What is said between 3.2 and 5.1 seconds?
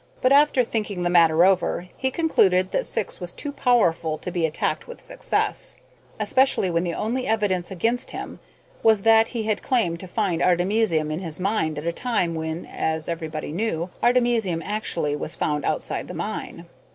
too powerful to be attacked with